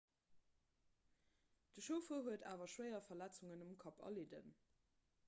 [1.75, 4.53] de chauffer huet awer schwéier verletzungen um kapp erlidden